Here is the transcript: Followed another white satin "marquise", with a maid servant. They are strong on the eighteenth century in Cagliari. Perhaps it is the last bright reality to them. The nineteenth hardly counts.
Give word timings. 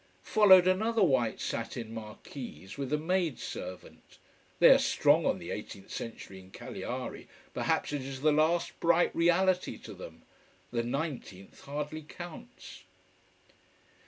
Followed 0.23 0.67
another 0.67 1.03
white 1.03 1.39
satin 1.39 1.93
"marquise", 1.93 2.75
with 2.75 2.91
a 2.91 2.97
maid 2.97 3.37
servant. 3.37 4.17
They 4.57 4.71
are 4.71 4.79
strong 4.79 5.27
on 5.27 5.37
the 5.37 5.51
eighteenth 5.51 5.91
century 5.91 6.39
in 6.39 6.49
Cagliari. 6.49 7.27
Perhaps 7.53 7.93
it 7.93 8.01
is 8.01 8.21
the 8.21 8.31
last 8.31 8.79
bright 8.79 9.15
reality 9.15 9.77
to 9.77 9.93
them. 9.93 10.23
The 10.71 10.81
nineteenth 10.81 11.65
hardly 11.65 12.01
counts. 12.01 12.81